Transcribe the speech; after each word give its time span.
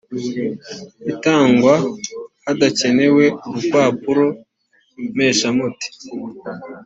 itangwa 1.11 1.75
hadakenewe 2.45 3.25
urupapuro 3.47 4.25
mpeshamuti 5.13 5.87